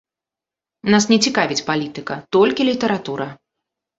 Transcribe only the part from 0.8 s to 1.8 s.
Нас не цікавіць